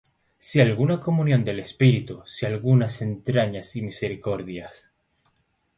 [0.39, 4.89] si alguna comunión del Espíritu; si algunas entrañas y misericordias,